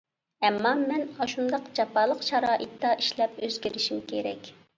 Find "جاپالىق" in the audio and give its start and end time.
1.81-2.25